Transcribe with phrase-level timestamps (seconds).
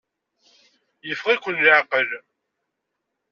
[1.07, 2.09] Yeffeɣ-iken leɛqel.